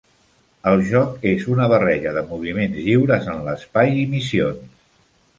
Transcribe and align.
El 0.69 0.79
joc 0.91 1.25
és 1.31 1.43
una 1.55 1.67
barreja 1.73 2.13
de 2.15 2.23
moviments 2.29 2.79
lliures 2.85 3.27
en 3.35 3.43
l'espai 3.49 3.93
i 4.05 4.07
missions. 4.15 4.73